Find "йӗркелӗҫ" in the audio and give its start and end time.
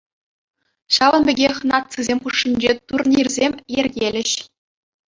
3.79-4.31